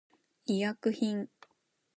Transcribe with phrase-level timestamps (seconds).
[0.45, 1.29] 医薬品